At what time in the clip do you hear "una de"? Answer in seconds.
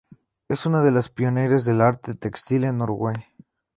0.65-0.89